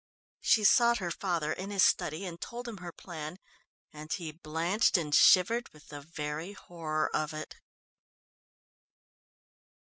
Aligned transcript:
She 0.39 0.63
sought 0.63 0.97
her 0.97 1.11
father 1.11 1.53
in 1.53 1.69
his 1.69 1.83
study 1.83 2.25
and 2.25 2.41
told 2.41 2.67
him 2.67 2.77
her 2.77 2.91
plan, 2.91 3.37
and 3.93 4.11
he 4.11 4.31
blanched 4.31 4.97
and 4.97 5.13
shivered 5.13 5.69
with 5.73 5.89
the 5.89 6.01
very 6.01 6.53
horror 6.53 7.15
of 7.15 7.35
it. 7.35 7.57